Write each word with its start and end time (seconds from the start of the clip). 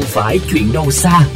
không 0.00 0.08
phải 0.08 0.38
chuyện 0.52 0.64
đâu 0.72 0.90
xa. 0.90 1.28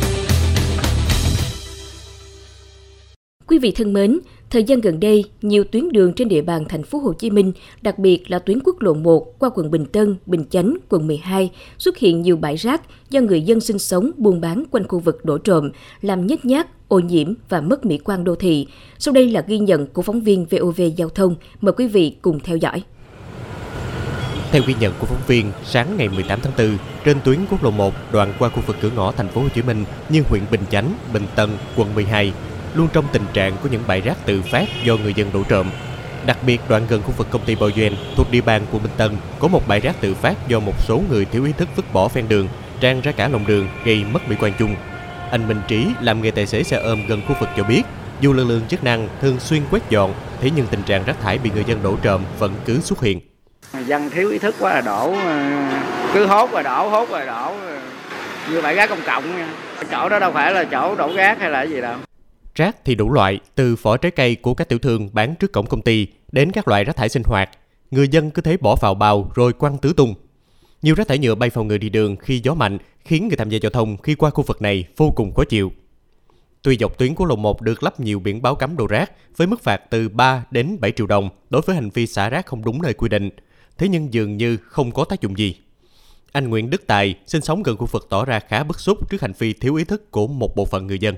Quý 3.47 3.58
vị 3.58 3.71
thân 3.71 3.92
mến, 3.92 4.18
thời 4.50 4.65
gian 4.65 4.81
gần 4.81 5.00
đây, 5.00 5.25
nhiều 5.42 5.65
tuyến 5.65 5.92
đường 5.92 6.13
trên 6.13 6.29
địa 6.29 6.42
bàn 6.42 6.65
thành 6.69 6.83
phố 6.83 6.99
Hồ 6.99 7.13
Chí 7.13 7.31
Minh, 7.31 7.53
đặc 7.83 7.99
biệt 7.99 8.30
là 8.30 8.39
tuyến 8.39 8.59
quốc 8.64 8.80
lộ 8.80 8.95
1 8.95 9.39
qua 9.39 9.50
quận 9.55 9.71
Bình 9.71 9.87
Tân, 9.87 10.16
Bình 10.27 10.45
Chánh, 10.50 10.77
quận 10.89 11.07
12 11.07 11.50
xuất 11.79 11.98
hiện 11.98 12.22
nhiều 12.22 12.36
bãi 12.36 12.56
rác 12.56 12.82
do 13.11 13.20
người 13.20 13.42
dân 13.42 13.61
sinh 13.61 13.79
sống 13.79 14.11
buôn 14.16 14.40
bán 14.40 14.64
quanh 14.70 14.88
khu 14.88 14.98
vực 14.98 15.24
đổ 15.24 15.38
trộm, 15.38 15.70
làm 16.00 16.26
nhếch 16.26 16.44
nhác, 16.44 16.88
ô 16.88 16.98
nhiễm 16.98 17.34
và 17.48 17.60
mất 17.60 17.84
mỹ 17.84 17.98
quan 17.98 18.24
đô 18.24 18.34
thị. 18.34 18.66
Sau 18.98 19.14
đây 19.14 19.30
là 19.30 19.44
ghi 19.46 19.58
nhận 19.58 19.86
của 19.86 20.02
phóng 20.02 20.20
viên 20.20 20.46
VOV 20.50 20.80
Giao 20.96 21.08
thông. 21.08 21.34
Mời 21.60 21.72
quý 21.72 21.86
vị 21.86 22.16
cùng 22.22 22.40
theo 22.40 22.56
dõi. 22.56 22.82
Theo 24.55 24.62
ghi 24.66 24.75
nhận 24.80 24.95
của 24.98 25.07
phóng 25.07 25.23
viên, 25.27 25.52
sáng 25.64 25.96
ngày 25.96 26.09
18 26.09 26.41
tháng 26.41 26.52
4, 26.59 26.79
trên 27.05 27.20
tuyến 27.25 27.39
quốc 27.50 27.64
lộ 27.64 27.70
1 27.70 27.95
đoạn 28.12 28.33
qua 28.38 28.48
khu 28.48 28.62
vực 28.66 28.77
cửa 28.80 28.91
ngõ 28.97 29.12
thành 29.12 29.28
phố 29.28 29.41
Hồ 29.41 29.48
Chí 29.48 29.62
Minh 29.62 29.84
như 30.09 30.23
huyện 30.28 30.42
Bình 30.51 30.61
Chánh, 30.70 30.95
Bình 31.12 31.27
Tân, 31.34 31.51
quận 31.77 31.95
12 31.95 32.33
luôn 32.75 32.88
trong 32.92 33.05
tình 33.12 33.23
trạng 33.33 33.56
của 33.62 33.69
những 33.73 33.83
bãi 33.87 34.01
rác 34.01 34.27
tự 34.27 34.42
phát 34.42 34.66
do 34.84 34.97
người 34.97 35.14
dân 35.14 35.30
đổ 35.33 35.42
trộm. 35.48 35.70
Đặc 36.27 36.38
biệt 36.47 36.61
đoạn 36.69 36.87
gần 36.88 37.02
khu 37.02 37.11
vực 37.11 37.27
công 37.30 37.45
ty 37.45 37.55
Bao 37.55 37.69
Duyên 37.69 37.97
thuộc 38.16 38.30
địa 38.30 38.41
bàn 38.41 38.62
quận 38.73 38.83
Bình 38.83 38.92
Tân 38.97 39.16
có 39.38 39.48
một 39.48 39.69
bãi 39.69 39.80
rác 39.80 40.01
tự 40.01 40.14
phát 40.14 40.48
do 40.48 40.61
một 40.61 40.75
số 40.78 41.02
người 41.11 41.25
thiếu 41.25 41.45
ý 41.45 41.52
thức 41.52 41.69
vứt 41.77 41.92
bỏ 41.92 42.09
ven 42.09 42.28
đường, 42.28 42.48
trang 42.80 43.00
ra 43.00 43.12
cả 43.12 43.28
lòng 43.28 43.47
đường 43.47 43.69
gây 43.84 44.05
mất 44.05 44.28
mỹ 44.28 44.36
quan 44.41 44.52
chung. 44.59 44.77
Anh 45.30 45.48
Minh 45.48 45.61
Trí 45.69 45.86
làm 46.00 46.23
nghề 46.23 46.30
tài 46.30 46.47
xế 46.47 46.62
xe 46.62 46.77
ôm 46.77 47.06
gần 47.06 47.23
khu 47.28 47.34
vực 47.41 47.48
cho 47.56 47.64
biết, 47.64 47.83
dù 48.20 48.33
lực 48.33 48.45
lượng 48.45 48.62
chức 48.69 48.84
năng 48.84 49.09
thường 49.20 49.41
xuyên 49.41 49.62
quét 49.70 49.91
dọn, 49.91 50.14
thế 50.41 50.50
nhưng 50.56 50.66
tình 50.66 50.83
trạng 50.83 51.05
rác 51.05 51.20
thải 51.20 51.39
bị 51.39 51.50
người 51.55 51.64
dân 51.66 51.83
đổ 51.83 51.97
trộm 52.02 52.23
vẫn 52.39 52.55
cứ 52.64 52.80
xuất 52.80 53.02
hiện. 53.02 53.20
Dân 53.83 54.10
thiếu 54.10 54.30
ý 54.30 54.38
thức 54.38 54.55
quá 54.60 54.74
là 54.74 54.80
đổ, 54.80 55.12
ờ, 55.12 55.69
cứ 56.14 56.27
hốt 56.27 56.52
rồi 56.52 56.62
đổ, 56.62 56.88
hốt 56.88 57.09
rồi 57.10 57.27
đổ, 57.27 57.56
ờ, 57.60 57.80
như 58.50 58.62
bãi 58.62 58.74
rác 58.74 58.91
công 58.91 59.02
cộng 59.06 59.37
nha. 59.37 59.48
Chỗ 59.91 60.08
đó 60.08 60.19
đâu 60.19 60.33
phải 60.33 60.53
là 60.53 60.64
chỗ 60.64 60.94
đổ 60.97 61.12
rác 61.14 61.41
hay 61.41 61.50
là 61.50 61.62
gì 61.62 61.80
đâu. 61.80 61.97
Rác 62.55 62.77
thì 62.84 62.95
đủ 62.95 63.12
loại, 63.12 63.41
từ 63.55 63.77
vỏ 63.83 63.97
trái 63.97 64.11
cây 64.11 64.34
của 64.34 64.55
các 64.55 64.69
tiểu 64.69 64.78
thương 64.78 65.11
bán 65.12 65.34
trước 65.34 65.52
cổng 65.52 65.67
công 65.67 65.83
ty 65.83 66.06
đến 66.33 66.52
các 66.52 66.69
loại 66.69 66.84
rác 66.84 66.97
thải 66.97 67.08
sinh 67.08 67.22
hoạt. 67.27 67.50
Người 67.91 68.08
dân 68.08 68.30
cứ 68.30 68.42
thế 68.42 68.56
bỏ 68.56 68.77
vào 68.77 68.95
bao 68.95 69.30
rồi 69.34 69.52
quăng 69.52 69.78
tứ 69.78 69.92
tung. 69.97 70.14
Nhiều 70.83 70.95
rác 70.95 71.08
thải 71.08 71.19
nhựa 71.19 71.34
bay 71.34 71.50
vào 71.50 71.64
người 71.64 71.78
đi 71.78 71.89
đường 71.89 72.17
khi 72.17 72.41
gió 72.45 72.55
mạnh 72.55 72.78
khiến 73.05 73.28
người 73.28 73.36
tham 73.36 73.48
gia 73.48 73.58
giao 73.62 73.70
thông 73.70 73.97
khi 73.97 74.14
qua 74.14 74.30
khu 74.30 74.45
vực 74.45 74.62
này 74.62 74.84
vô 74.97 75.12
cùng 75.17 75.34
khó 75.34 75.45
chịu. 75.45 75.72
Tuy 76.62 76.77
dọc 76.77 76.98
tuyến 76.98 77.14
quốc 77.14 77.27
lộ 77.27 77.36
1 77.36 77.62
được 77.62 77.83
lắp 77.83 78.00
nhiều 78.00 78.20
biển 78.20 78.42
báo 78.42 78.55
cấm 78.55 78.77
đồ 78.77 78.86
rác 78.86 79.12
với 79.36 79.47
mức 79.47 79.62
phạt 79.62 79.80
từ 79.91 80.08
3 80.08 80.45
đến 80.50 80.77
7 80.80 80.92
triệu 80.92 81.06
đồng 81.06 81.28
đối 81.50 81.62
với 81.62 81.77
hành 81.77 81.91
vi 81.91 82.06
xả 82.06 82.30
rác 82.30 82.47
không 82.47 82.64
đúng 82.64 82.83
nơi 82.83 82.95
quy 82.95 83.08
định, 83.08 83.30
thế 83.78 83.89
nhưng 83.89 84.14
dường 84.14 84.36
như 84.36 84.56
không 84.56 84.92
có 84.92 85.05
tác 85.05 85.20
dụng 85.20 85.39
gì. 85.39 85.56
Anh 86.33 86.48
Nguyễn 86.48 86.70
Đức 86.70 86.86
Tài 86.86 87.14
sinh 87.27 87.41
sống 87.41 87.62
gần 87.62 87.77
khu 87.77 87.86
vực 87.86 88.06
tỏ 88.11 88.25
ra 88.25 88.41
khá 88.41 88.62
bức 88.62 88.80
xúc 88.80 89.11
trước 89.11 89.20
hành 89.20 89.33
vi 89.39 89.53
thiếu 89.53 89.75
ý 89.75 89.84
thức 89.84 90.11
của 90.11 90.27
một 90.27 90.56
bộ 90.56 90.64
phận 90.64 90.86
người 90.86 90.98
dân 90.98 91.14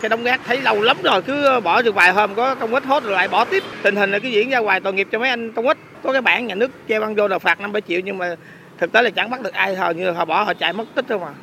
cái 0.00 0.08
đống 0.08 0.24
rác 0.24 0.40
thấy 0.46 0.60
lâu 0.60 0.80
lắm 0.80 0.96
rồi 1.02 1.22
cứ 1.22 1.60
bỏ 1.64 1.82
được 1.82 1.94
vài 1.94 2.12
hôm 2.12 2.34
có 2.34 2.54
công 2.54 2.74
ích 2.74 2.84
hốt 2.84 3.02
rồi 3.02 3.12
lại 3.12 3.28
bỏ 3.28 3.44
tiếp 3.44 3.62
tình 3.82 3.96
hình 3.96 4.10
là 4.10 4.18
cái 4.18 4.32
diễn 4.32 4.50
ra 4.50 4.58
hoài 4.58 4.80
tội 4.80 4.92
nghiệp 4.92 5.08
cho 5.12 5.18
mấy 5.18 5.28
anh 5.28 5.52
công 5.52 5.68
ích 5.68 5.78
có 6.02 6.12
cái 6.12 6.20
bản 6.20 6.46
nhà 6.46 6.54
nước 6.54 6.70
treo 6.88 7.00
băng 7.00 7.14
vô 7.14 7.28
là 7.28 7.38
phạt 7.38 7.60
năm 7.60 7.72
bảy 7.72 7.82
triệu 7.88 8.00
nhưng 8.00 8.18
mà 8.18 8.36
thực 8.78 8.92
tế 8.92 9.02
là 9.02 9.10
chẳng 9.10 9.30
bắt 9.30 9.42
được 9.42 9.52
ai 9.52 9.76
thôi 9.76 9.94
như 9.94 10.10
họ 10.10 10.24
bỏ 10.24 10.42
họ 10.42 10.54
chạy 10.54 10.72
mất 10.72 10.84
tích 10.94 11.04
thôi 11.08 11.18
mà 11.18 11.34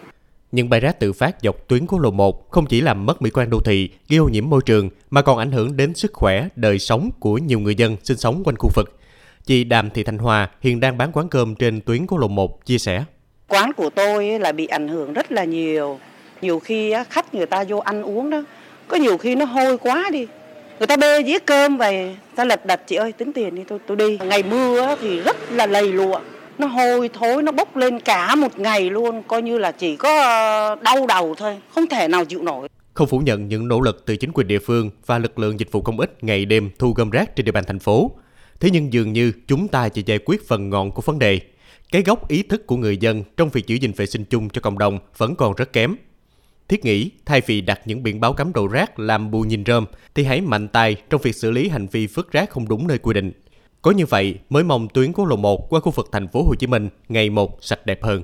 những 0.51 0.69
bãi 0.69 0.79
rác 0.79 0.99
tự 0.99 1.13
phát 1.13 1.35
dọc 1.41 1.67
tuyến 1.67 1.87
quốc 1.87 1.99
lộ 1.99 2.11
1 2.11 2.51
không 2.51 2.65
chỉ 2.65 2.81
làm 2.81 3.05
mất 3.05 3.21
mỹ 3.21 3.29
quan 3.29 3.49
đô 3.49 3.59
thị, 3.59 3.89
gây 4.09 4.19
ô 4.19 4.25
nhiễm 4.25 4.49
môi 4.49 4.61
trường 4.65 4.89
mà 5.09 5.21
còn 5.21 5.37
ảnh 5.37 5.51
hưởng 5.51 5.77
đến 5.77 5.93
sức 5.93 6.13
khỏe, 6.13 6.47
đời 6.55 6.79
sống 6.79 7.11
của 7.19 7.37
nhiều 7.37 7.59
người 7.59 7.75
dân 7.75 7.97
sinh 8.03 8.17
sống 8.17 8.41
quanh 8.45 8.55
khu 8.59 8.69
vực. 8.75 8.99
Chị 9.45 9.63
Đàm 9.63 9.89
Thị 9.89 10.03
Thanh 10.03 10.17
Hoa 10.17 10.49
hiện 10.61 10.79
đang 10.79 10.97
bán 10.97 11.11
quán 11.13 11.29
cơm 11.29 11.55
trên 11.55 11.81
tuyến 11.81 12.07
quốc 12.07 12.17
lộ 12.17 12.27
1 12.27 12.65
chia 12.65 12.77
sẻ. 12.77 13.03
Quán 13.47 13.73
của 13.73 13.89
tôi 13.89 14.39
là 14.39 14.51
bị 14.51 14.67
ảnh 14.67 14.87
hưởng 14.87 15.13
rất 15.13 15.31
là 15.31 15.43
nhiều. 15.43 15.99
Nhiều 16.41 16.59
khi 16.59 16.93
khách 17.09 17.33
người 17.33 17.45
ta 17.45 17.63
vô 17.67 17.77
ăn 17.77 18.03
uống 18.03 18.29
đó 18.29 18.43
có 18.87 18.97
nhiều 18.97 19.17
khi 19.17 19.35
nó 19.35 19.45
hôi 19.45 19.77
quá 19.77 20.09
đi. 20.11 20.27
Người 20.79 20.87
ta 20.87 20.97
bê 20.97 21.23
dĩa 21.23 21.39
cơm 21.39 21.77
về 21.77 22.15
ta 22.35 22.45
lật 22.45 22.65
đật 22.65 22.81
chị 22.87 22.95
ơi 22.95 23.11
tính 23.11 23.33
tiền 23.33 23.55
đi 23.55 23.63
tôi 23.67 23.79
tôi 23.87 23.97
đi. 23.97 24.17
Ngày 24.17 24.43
mưa 24.43 24.95
thì 25.01 25.19
rất 25.19 25.51
là 25.51 25.65
lầy 25.65 25.93
lụa. 25.93 26.19
Nó 26.57 26.67
hôi 26.67 27.09
thối 27.13 27.43
nó 27.43 27.51
bốc 27.51 27.75
lên 27.75 27.99
cả 27.99 28.35
một 28.35 28.59
ngày 28.59 28.89
luôn 28.89 29.23
coi 29.23 29.41
như 29.41 29.57
là 29.57 29.71
chỉ 29.71 29.95
có 29.95 30.21
ờ, 30.21 30.75
đau 30.75 31.07
đầu 31.07 31.35
thôi 31.37 31.57
không 31.75 31.87
thể 31.87 32.07
nào 32.07 32.25
chịu 32.25 32.43
nổi. 32.43 32.67
Không 32.93 33.07
phủ 33.07 33.19
nhận 33.19 33.47
những 33.47 33.67
nỗ 33.67 33.81
lực 33.81 34.05
từ 34.05 34.15
chính 34.15 34.31
quyền 34.33 34.47
địa 34.47 34.59
phương 34.59 34.89
và 35.05 35.17
lực 35.17 35.39
lượng 35.39 35.59
dịch 35.59 35.71
vụ 35.71 35.81
công 35.81 35.99
ích 35.99 36.23
ngày 36.23 36.45
đêm 36.45 36.69
thu 36.79 36.93
gom 36.93 37.09
rác 37.09 37.35
trên 37.35 37.45
địa 37.45 37.51
bàn 37.51 37.63
thành 37.67 37.79
phố 37.79 38.11
thế 38.59 38.69
nhưng 38.69 38.93
dường 38.93 39.13
như 39.13 39.31
chúng 39.47 39.67
ta 39.67 39.89
chỉ 39.89 40.03
giải 40.05 40.19
quyết 40.25 40.47
phần 40.47 40.69
ngọn 40.69 40.91
của 40.91 41.01
vấn 41.01 41.19
đề 41.19 41.39
cái 41.91 42.01
gốc 42.01 42.27
ý 42.27 42.43
thức 42.43 42.67
của 42.67 42.77
người 42.77 42.97
dân 42.97 43.23
trong 43.37 43.49
việc 43.49 43.67
giữ 43.67 43.75
gìn 43.75 43.91
vệ 43.91 44.05
sinh 44.05 44.25
chung 44.25 44.49
cho 44.49 44.61
cộng 44.61 44.77
đồng 44.77 44.99
vẫn 45.17 45.35
còn 45.35 45.53
rất 45.55 45.73
kém 45.73 45.95
Thiết 46.67 46.85
nghĩ, 46.85 47.11
thay 47.25 47.41
vì 47.45 47.61
đặt 47.61 47.81
những 47.85 48.03
biển 48.03 48.19
báo 48.19 48.33
cấm 48.33 48.53
đổ 48.53 48.67
rác 48.67 48.99
làm 48.99 49.31
bù 49.31 49.41
nhìn 49.41 49.63
rơm, 49.65 49.85
thì 50.15 50.23
hãy 50.23 50.41
mạnh 50.41 50.67
tay 50.67 50.95
trong 51.09 51.21
việc 51.21 51.35
xử 51.35 51.51
lý 51.51 51.69
hành 51.69 51.87
vi 51.87 52.07
vứt 52.07 52.31
rác 52.31 52.49
không 52.49 52.67
đúng 52.67 52.87
nơi 52.87 52.97
quy 52.97 53.13
định. 53.13 53.31
Có 53.81 53.91
như 53.91 54.05
vậy 54.05 54.35
mới 54.49 54.63
mong 54.63 54.87
tuyến 54.87 55.13
quốc 55.13 55.25
lộ 55.25 55.35
1 55.35 55.69
qua 55.69 55.79
khu 55.79 55.91
vực 55.91 56.09
thành 56.11 56.27
phố 56.27 56.43
Hồ 56.43 56.55
Chí 56.55 56.67
Minh 56.67 56.89
ngày 57.09 57.29
một 57.29 57.57
sạch 57.61 57.85
đẹp 57.85 58.03
hơn. 58.03 58.23